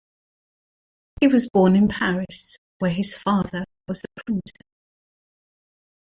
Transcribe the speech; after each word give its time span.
He 1.19 1.27
was 1.27 1.47
born 1.47 1.75
in 1.75 1.87
Paris, 1.87 2.57
where 2.79 2.89
his 2.89 3.15
father 3.15 3.65
was 3.87 4.03
a 4.03 4.23
printer. 4.23 4.65